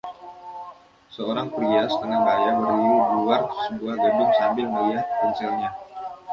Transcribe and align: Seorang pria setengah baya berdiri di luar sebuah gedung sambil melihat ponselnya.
Seorang 1.13 1.49
pria 1.55 1.83
setengah 1.93 2.19
baya 2.25 2.51
berdiri 2.61 2.97
di 3.03 3.09
luar 3.21 3.41
sebuah 3.69 3.95
gedung 4.03 4.31
sambil 4.39 4.65
melihat 4.73 5.05
ponselnya. 5.21 5.69